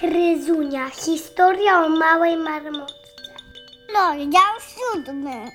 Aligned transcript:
Kryzunia, 0.00 0.90
historia 0.90 1.84
o 1.84 1.88
małej 1.88 2.36
marmotce. 2.36 2.94
No, 3.92 4.14
ja 4.14 4.40
siódmy. 4.60 5.50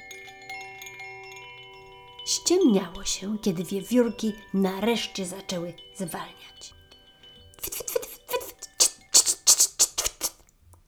Ściemniało 2.25 3.03
się, 3.03 3.37
kiedy 3.41 3.63
wiewiórki 3.63 4.33
nareszcie 4.53 5.25
zaczęły 5.25 5.73
zwalniać. 5.95 6.73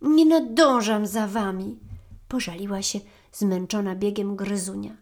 Nie 0.02 0.26
nadążam 0.26 1.08
za 1.08 1.28
wami, 1.28 1.80
pożaliła 2.28 2.82
się 2.82 3.00
zmęczona 3.33 3.96
biegiem 3.96 4.36
gryzunia. 4.36 4.97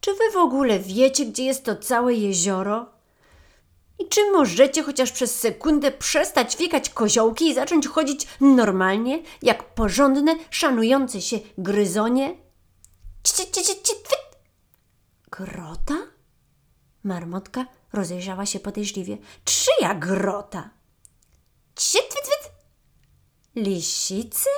Czy 0.00 0.14
wy 0.14 0.30
w 0.32 0.36
ogóle 0.36 0.78
wiecie, 0.78 1.26
gdzie 1.26 1.44
jest 1.44 1.64
to 1.64 1.76
całe 1.76 2.14
jezioro? 2.14 2.93
I 3.98 4.08
czy 4.08 4.30
możecie 4.32 4.82
chociaż 4.82 5.12
przez 5.12 5.40
sekundę 5.40 5.92
przestać 5.92 6.56
fikać 6.56 6.90
koziołki 6.90 7.48
i 7.48 7.54
zacząć 7.54 7.88
chodzić 7.88 8.26
normalnie, 8.40 9.22
jak 9.42 9.74
porządne, 9.74 10.36
szanujące 10.50 11.20
się 11.20 11.40
gryzonie? 11.58 12.36
Grota? 15.30 15.94
Marmotka 17.04 17.66
rozejrzała 17.92 18.46
się 18.46 18.60
podejrzliwie. 18.60 19.18
Czyja 19.44 19.94
grota? 19.94 20.70
Cie, 21.76 21.98
twit, 21.98 22.22
twit. 22.22 22.52
Lisicy? 23.56 24.48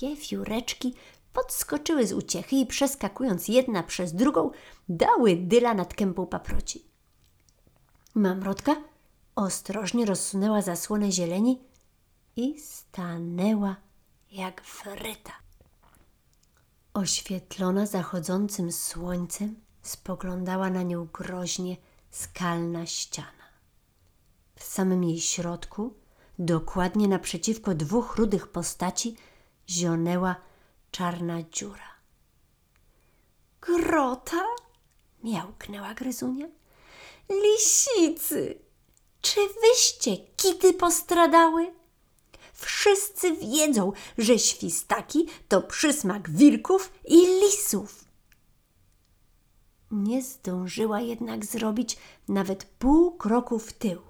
Wiewióreczki 0.00 0.94
podskoczyły 1.32 2.06
z 2.06 2.12
uciechy 2.12 2.56
i 2.56 2.66
przeskakując 2.66 3.48
jedna 3.48 3.82
przez 3.82 4.14
drugą, 4.14 4.50
dały 4.88 5.36
dyla 5.36 5.74
nad 5.74 5.94
kępą 5.94 6.26
paproci. 6.26 6.93
Mamrotka 8.16 8.76
ostrożnie 9.36 10.06
rozsunęła 10.06 10.62
zasłonę 10.62 11.12
zieleni 11.12 11.60
i 12.36 12.60
stanęła 12.60 13.76
jak 14.30 14.62
wryta. 14.62 15.32
Oświetlona 16.94 17.86
zachodzącym 17.86 18.72
słońcem, 18.72 19.56
spoglądała 19.82 20.70
na 20.70 20.82
nią 20.82 21.06
groźnie 21.12 21.76
skalna 22.10 22.86
ściana. 22.86 23.44
W 24.56 24.64
samym 24.64 25.04
jej 25.04 25.20
środku, 25.20 25.94
dokładnie 26.38 27.08
naprzeciwko 27.08 27.74
dwóch 27.74 28.16
rudych 28.16 28.48
postaci, 28.48 29.16
zionęła 29.68 30.36
czarna 30.90 31.42
dziura. 31.42 31.94
Grota? 33.60 34.42
miałknęła 35.24 35.94
gryzunia. 35.94 36.46
Lisicy! 37.28 38.58
Czy 39.20 39.40
wyście 39.62 40.16
kity 40.36 40.72
postradały? 40.72 41.74
Wszyscy 42.52 43.36
wiedzą, 43.36 43.92
że 44.18 44.38
świstaki 44.38 45.26
to 45.48 45.62
przysmak 45.62 46.30
wilków 46.30 46.92
i 47.04 47.16
lisów. 47.16 48.04
Nie 49.90 50.22
zdążyła 50.22 51.00
jednak 51.00 51.44
zrobić 51.44 51.96
nawet 52.28 52.64
pół 52.64 53.16
kroku 53.16 53.58
w 53.58 53.72
tył, 53.72 54.02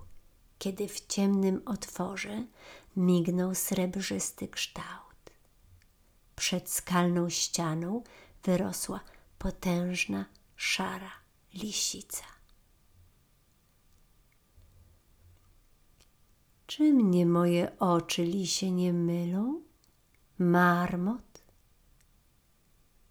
kiedy 0.58 0.88
w 0.88 1.06
ciemnym 1.06 1.62
otworze 1.66 2.44
mignął 2.96 3.54
srebrzysty 3.54 4.48
kształt. 4.48 5.30
Przed 6.36 6.70
skalną 6.70 7.28
ścianą 7.28 8.02
wyrosła 8.44 9.00
potężna, 9.38 10.24
szara 10.56 11.12
lisica. 11.54 12.33
Czy 16.76 16.92
mnie 16.92 17.26
moje 17.26 17.78
oczy 17.78 18.24
lisie 18.24 18.70
nie 18.70 18.92
mylą? 18.92 19.62
Marmot? 20.38 21.42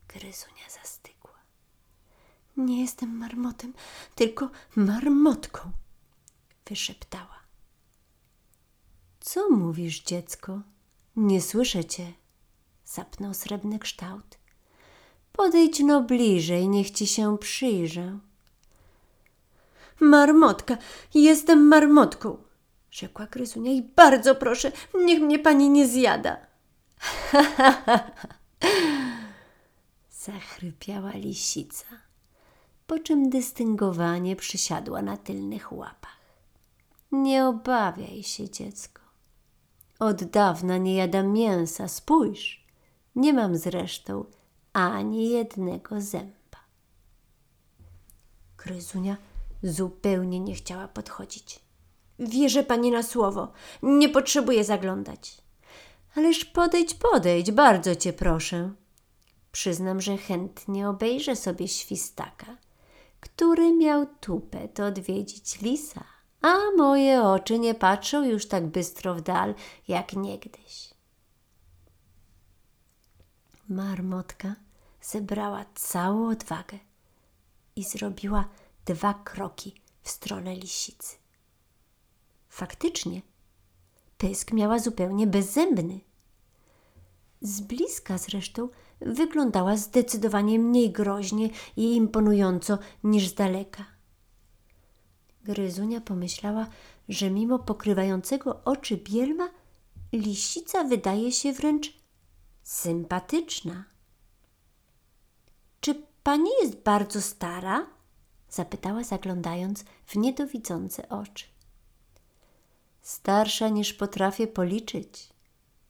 Gryzunia 0.07 0.69
zastygła. 0.81 1.33
Nie 2.57 2.81
jestem 2.81 3.17
marmotem, 3.17 3.73
tylko 4.15 4.49
marmotką, 4.75 5.71
wyszeptała. 6.65 7.39
Co 9.19 9.49
mówisz, 9.49 10.01
dziecko? 10.01 10.61
Nie 11.15 11.41
słyszę 11.41 11.85
cię, 11.85 12.13
zapnął 12.85 13.33
srebrny 13.33 13.79
kształt. 13.79 14.37
Podejdź 15.31 15.79
no 15.79 16.01
bliżej, 16.01 16.69
niech 16.69 16.91
ci 16.91 17.07
się 17.07 17.37
przyjrzę. 17.37 18.19
Marmotka, 19.99 20.77
jestem 21.13 21.67
marmotką, 21.67 22.37
rzekła 22.93 23.25
Gryzunia 23.27 23.71
i 23.71 23.81
bardzo 23.81 24.35
proszę, 24.35 24.71
niech 25.05 25.21
mnie 25.21 25.39
pani 25.39 25.69
nie 25.69 25.87
zjada. 25.87 26.37
Zachrypiała 30.25 31.11
lisica, 31.11 31.85
po 32.87 32.99
czym 32.99 33.29
dystyngowanie 33.29 34.35
przysiadła 34.35 35.01
na 35.01 35.17
tylnych 35.17 35.73
łapach. 35.73 36.17
Nie 37.11 37.45
obawiaj 37.45 38.23
się, 38.23 38.49
dziecko. 38.49 39.01
Od 39.99 40.23
dawna 40.23 40.77
nie 40.77 40.95
jadam 40.95 41.33
mięsa, 41.33 41.87
spójrz. 41.87 42.67
Nie 43.15 43.33
mam 43.33 43.57
zresztą 43.57 44.25
ani 44.73 45.29
jednego 45.29 46.01
zęba. 46.01 46.59
Gryzunia 48.57 49.17
zupełnie 49.63 50.39
nie 50.39 50.55
chciała 50.55 50.87
podchodzić. 50.87 51.62
Wierzę 52.27 52.63
pani 52.63 52.91
na 52.91 53.03
słowo. 53.03 53.51
Nie 53.83 54.09
potrzebuję 54.09 54.63
zaglądać. 54.63 55.37
Ależ 56.15 56.45
podejdź, 56.45 56.93
podejdź, 56.93 57.51
bardzo 57.51 57.95
cię 57.95 58.13
proszę. 58.13 58.71
Przyznam, 59.51 60.01
że 60.01 60.17
chętnie 60.17 60.89
obejrzę 60.89 61.35
sobie 61.35 61.67
świstaka, 61.67 62.57
który 63.19 63.73
miał 63.73 64.05
tupet 64.21 64.79
odwiedzić 64.79 65.61
lisa, 65.61 66.03
a 66.41 66.57
moje 66.77 67.23
oczy 67.23 67.59
nie 67.59 67.75
patrzą 67.75 68.25
już 68.25 68.47
tak 68.47 68.67
bystro 68.67 69.15
w 69.15 69.21
dal 69.21 69.55
jak 69.87 70.13
niegdyś. 70.13 70.93
Marmotka 73.69 74.55
zebrała 75.01 75.65
całą 75.75 76.29
odwagę 76.29 76.79
i 77.75 77.83
zrobiła 77.83 78.45
dwa 78.85 79.13
kroki 79.13 79.81
w 80.01 80.09
stronę 80.09 80.55
lisicy. 80.55 81.22
Faktycznie, 82.53 83.21
pysk 84.17 84.53
miała 84.53 84.79
zupełnie 84.79 85.27
bezzębny. 85.27 85.99
Z 87.41 87.61
bliska 87.61 88.17
zresztą 88.17 88.69
wyglądała 89.01 89.77
zdecydowanie 89.77 90.59
mniej 90.59 90.91
groźnie 90.91 91.49
i 91.77 91.95
imponująco 91.95 92.77
niż 93.03 93.27
z 93.27 93.33
daleka. 93.33 93.85
Gryzunia 95.43 96.01
pomyślała, 96.01 96.67
że 97.09 97.31
mimo 97.31 97.59
pokrywającego 97.59 98.63
oczy 98.65 98.97
bielma, 98.97 99.49
lisica 100.11 100.83
wydaje 100.83 101.31
się 101.31 101.53
wręcz 101.53 101.93
sympatyczna. 102.63 103.83
Czy 105.81 106.03
pani 106.23 106.49
jest 106.61 106.75
bardzo 106.75 107.21
stara? 107.21 107.87
zapytała, 108.49 109.03
zaglądając 109.03 109.85
w 110.05 110.15
niedowidzące 110.15 111.09
oczy. 111.09 111.52
Starsza 113.03 113.69
niż 113.69 113.93
potrafię 113.93 114.47
policzyć, 114.47 115.29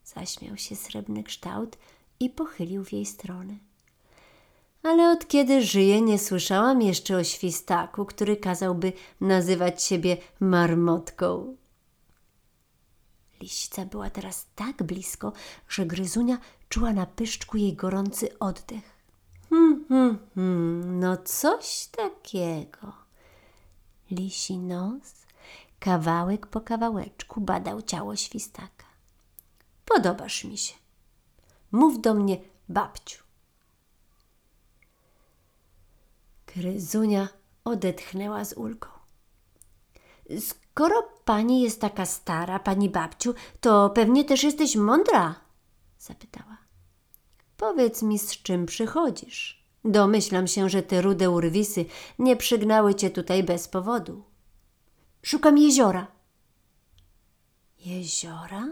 zaśmiał 0.06 0.58
się 0.58 0.76
srebrny 0.76 1.24
kształt 1.24 1.78
i 2.20 2.30
pochylił 2.30 2.84
w 2.84 2.94
jej 2.94 3.06
stronę. 3.06 3.54
Ale 4.84 5.12
od 5.12 5.28
kiedy 5.28 5.62
żyję, 5.62 6.02
nie 6.02 6.20
słyszałam 6.20 6.82
jeszcze 6.82 7.18
o 7.18 7.24
świstaku, 7.24 8.06
który 8.06 8.38
kazałby 8.38 8.94
nazywać 9.22 9.84
siebie 9.84 10.18
marmotką. 10.40 11.56
Lisica 13.42 13.86
była 13.86 14.10
teraz 14.10 14.48
tak 14.56 14.84
blisko, 14.84 15.34
że 15.70 15.86
gryzunia 15.86 16.38
czuła 16.70 16.94
na 16.94 17.06
pyszczku 17.06 17.58
jej 17.58 17.74
gorący 17.74 18.40
oddech. 18.40 18.94
Hmm, 19.50 19.86
hmm, 19.90 20.18
hmm, 20.36 21.00
no 21.00 21.18
coś 21.18 21.88
takiego. 21.88 22.94
Lisi 24.12 24.58
nos 24.58 25.23
kawałek 25.84 26.48
po 26.48 26.62
kawałeczku 26.62 27.42
badał 27.42 27.82
ciało 27.82 28.16
świstaka. 28.16 28.86
Podobasz 29.86 30.44
mi 30.44 30.58
się. 30.58 30.74
Mów 31.72 32.02
do 32.02 32.14
mnie, 32.14 32.38
babciu. 32.70 33.24
Gryzunia 36.56 37.28
odetchnęła 37.64 38.46
z 38.46 38.54
ulgą. 38.54 38.88
Skoro 40.40 41.04
pani 41.26 41.62
jest 41.62 41.82
taka 41.82 42.06
stara, 42.06 42.60
pani 42.60 42.90
babciu, 42.90 43.34
to 43.62 43.90
pewnie 43.90 44.26
też 44.26 44.44
jesteś 44.44 44.76
mądra? 44.76 45.36
zapytała. 46.00 46.58
Powiedz 47.58 48.02
mi, 48.02 48.20
z 48.20 48.42
czym 48.42 48.66
przychodzisz. 48.66 49.64
Domyślam 49.86 50.48
się, 50.48 50.70
że 50.70 50.84
te 50.84 51.02
rude 51.02 51.30
urwisy 51.30 51.86
nie 52.20 52.36
przygnały 52.36 52.96
cię 52.96 53.10
tutaj 53.10 53.44
bez 53.44 53.68
powodu. 53.68 54.33
Szukam 55.24 55.58
jeziora. 55.58 56.08
Jeziora? 57.86 58.68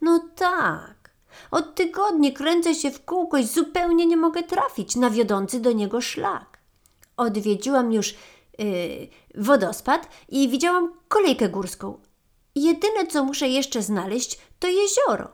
No 0.00 0.28
tak. 0.36 1.10
Od 1.50 1.74
tygodni 1.74 2.32
kręcę 2.32 2.74
się 2.74 2.90
w 2.90 3.04
kółko 3.04 3.38
i 3.38 3.46
zupełnie 3.46 4.06
nie 4.06 4.16
mogę 4.16 4.42
trafić 4.42 4.96
na 4.96 5.10
wiodący 5.10 5.60
do 5.60 5.72
niego 5.72 6.00
szlak. 6.00 6.58
Odwiedziłam 7.16 7.92
już 7.92 8.14
yy, 8.58 9.08
wodospad 9.34 10.08
i 10.28 10.48
widziałam 10.48 10.94
kolejkę 11.08 11.48
górską. 11.48 12.00
Jedyne, 12.54 13.06
co 13.06 13.24
muszę 13.24 13.48
jeszcze 13.48 13.82
znaleźć, 13.82 14.38
to 14.58 14.68
jezioro. 14.68 15.30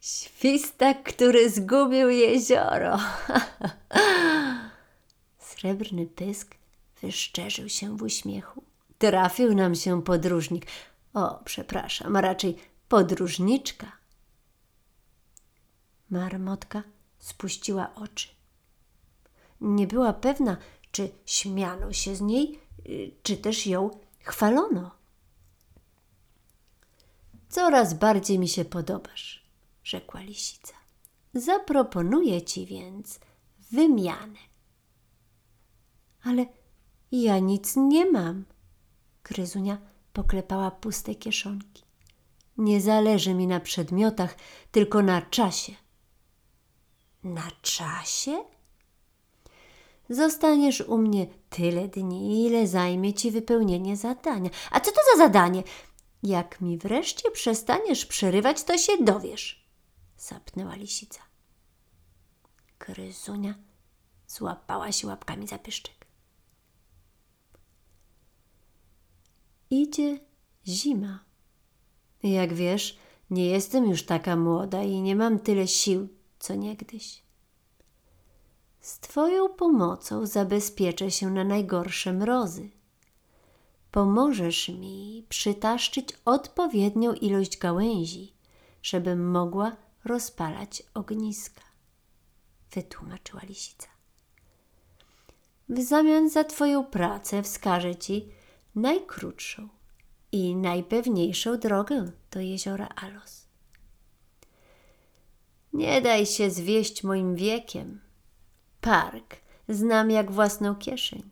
Świstak, 0.00 1.02
który 1.02 1.50
zgubił 1.50 2.10
jezioro. 2.10 2.98
Srebrny 5.48 6.06
pysk 6.06 6.54
wyszczerzył 7.02 7.68
się 7.68 7.96
w 7.96 8.02
uśmiechu. 8.02 8.73
Trafił 9.10 9.54
nam 9.54 9.74
się 9.74 10.02
podróżnik. 10.02 10.66
O, 11.14 11.40
przepraszam, 11.44 12.16
a 12.16 12.20
raczej 12.20 12.56
podróżniczka. 12.88 13.92
Marmotka 16.10 16.82
spuściła 17.18 17.94
oczy. 17.94 18.28
Nie 19.60 19.86
była 19.86 20.12
pewna, 20.12 20.56
czy 20.92 21.10
śmiano 21.26 21.92
się 21.92 22.16
z 22.16 22.20
niej, 22.20 22.58
czy 23.22 23.36
też 23.36 23.66
ją 23.66 23.90
chwalono. 24.20 24.90
Coraz 27.48 27.94
bardziej 27.94 28.38
mi 28.38 28.48
się 28.48 28.64
podobasz, 28.64 29.44
rzekła 29.82 30.20
lisica. 30.20 30.74
Zaproponuję 31.34 32.42
ci 32.42 32.66
więc 32.66 33.20
wymianę. 33.70 34.38
Ale 36.22 36.46
ja 37.12 37.38
nic 37.38 37.76
nie 37.76 38.10
mam. 38.10 38.44
Gryzunia 39.24 39.78
poklepała 40.12 40.70
puste 40.70 41.14
kieszonki. 41.14 41.84
Nie 42.58 42.80
zależy 42.80 43.34
mi 43.34 43.46
na 43.46 43.60
przedmiotach, 43.60 44.36
tylko 44.72 45.02
na 45.02 45.22
czasie. 45.22 45.72
Na 47.24 47.50
czasie? 47.62 48.44
Zostaniesz 50.10 50.80
u 50.80 50.98
mnie 50.98 51.26
tyle 51.50 51.88
dni, 51.88 52.46
ile 52.46 52.66
zajmie 52.66 53.14
ci 53.14 53.30
wypełnienie 53.30 53.96
zadania. 53.96 54.50
A 54.70 54.80
co 54.80 54.90
to 54.92 55.00
za 55.12 55.18
zadanie? 55.18 55.62
Jak 56.22 56.60
mi 56.60 56.78
wreszcie 56.78 57.30
przestaniesz 57.30 58.06
przerywać, 58.06 58.64
to 58.64 58.78
się 58.78 58.92
dowiesz, 59.00 59.68
sapnęła 60.16 60.74
lisica. 60.74 61.20
Gryzunia 62.78 63.54
złapała 64.28 64.92
się 64.92 65.06
łapkami 65.06 65.46
za 65.46 65.58
pyszczek. 65.58 65.93
Idzie 69.74 70.18
zima. 70.66 71.24
Jak 72.22 72.54
wiesz, 72.54 72.98
nie 73.30 73.46
jestem 73.46 73.90
już 73.90 74.02
taka 74.02 74.36
młoda 74.36 74.82
i 74.82 75.00
nie 75.00 75.16
mam 75.16 75.38
tyle 75.38 75.68
sił, 75.68 76.08
co 76.38 76.54
niegdyś. 76.54 77.22
Z 78.80 78.98
Twoją 78.98 79.48
pomocą 79.48 80.26
zabezpieczę 80.26 81.10
się 81.10 81.30
na 81.30 81.44
najgorsze 81.44 82.12
mrozy. 82.12 82.70
Pomożesz 83.90 84.68
mi 84.68 85.26
przytaszczyć 85.28 86.08
odpowiednią 86.24 87.14
ilość 87.14 87.58
gałęzi, 87.58 88.32
żebym 88.82 89.30
mogła 89.30 89.76
rozpalać 90.04 90.82
ogniska, 90.94 91.62
wytłumaczyła 92.74 93.42
lisica. 93.42 93.88
W 95.68 95.82
zamian 95.82 96.30
za 96.30 96.44
Twoją 96.44 96.84
pracę 96.84 97.42
wskażę 97.42 97.96
Ci 97.96 98.43
najkrótszą 98.74 99.68
i 100.32 100.56
najpewniejszą 100.56 101.58
drogę 101.58 102.12
do 102.30 102.40
jeziora 102.40 102.88
Alos. 102.96 103.44
Nie 105.72 106.02
daj 106.02 106.26
się 106.26 106.50
zwieść 106.50 107.04
moim 107.04 107.34
wiekiem. 107.36 108.00
Park 108.80 109.36
znam 109.68 110.10
jak 110.10 110.32
własną 110.32 110.74
kieszeń. 110.74 111.30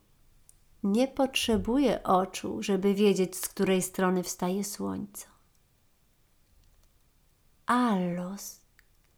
Nie 0.83 1.09
potrzebuję 1.09 2.03
oczu, 2.03 2.63
żeby 2.63 2.95
wiedzieć, 2.95 3.37
z 3.37 3.49
której 3.49 3.83
strony 3.83 4.23
wstaje 4.23 4.65
słońce. 4.65 5.27
Alos, 7.67 8.61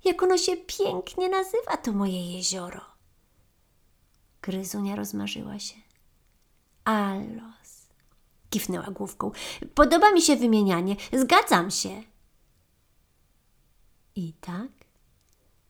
jak 0.04 0.22
ono 0.22 0.38
się 0.38 0.56
pięknie 0.56 1.28
nazywa, 1.28 1.76
to 1.76 1.92
moje 1.92 2.36
jezioro. 2.36 2.80
Gryzunia 4.42 4.96
rozmarzyła 4.96 5.58
się. 5.58 5.76
Alos. 6.84 7.63
Kiwnęła 8.54 8.86
główką. 8.86 9.30
Podoba 9.74 10.12
mi 10.12 10.22
się 10.22 10.36
wymienianie. 10.36 10.96
Zgadzam 11.12 11.70
się. 11.70 12.02
I 14.16 14.32
tak 14.32 14.70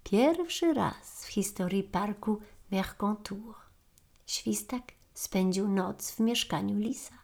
pierwszy 0.03 0.75
raz 0.75 1.25
w 1.25 1.29
historii 1.29 1.83
parku 1.83 2.41
Mercantour 2.71 3.55
Świstak 4.27 4.83
spędził 5.15 5.69
noc 5.69 6.11
w 6.11 6.21
mieszkaniu 6.21 6.79
lisa. 6.79 7.15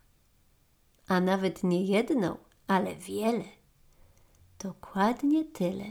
A 1.09 1.21
nawet 1.21 1.65
nie 1.65 1.85
jedną, 1.85 2.37
ale 2.67 2.95
wiele. 2.95 3.45
Dokładnie 4.59 5.45
tyle, 5.45 5.87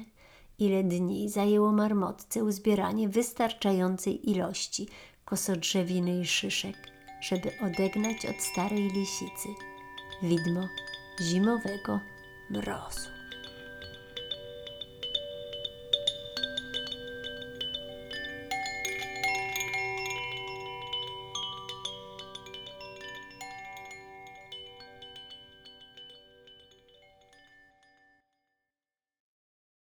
ile 0.60 0.84
dni 0.84 1.30
zajęło 1.30 1.72
marmotce 1.72 2.44
uzbieranie 2.44 3.10
wystarczającej 3.10 4.30
ilości 4.30 4.88
kosodrzewiny 5.26 6.20
i 6.20 6.26
szyszek, 6.26 6.78
żeby 7.22 7.60
odegnać 7.60 8.26
od 8.26 8.42
starej 8.42 8.90
lisicy 8.90 9.50
widmo 10.24 10.70
zimowego 11.22 12.00
mrozu. 12.50 13.19